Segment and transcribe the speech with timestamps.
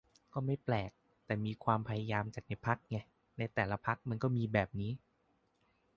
[0.33, 0.91] ก็ไม่แปลก
[1.25, 2.97] แต่มีความพยายามจากในพรรคไง
[3.37, 4.91] ในแต่ละพรรคมันก็มีแบบนี้